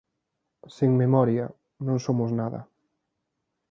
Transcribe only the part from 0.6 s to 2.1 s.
Sen memoria, non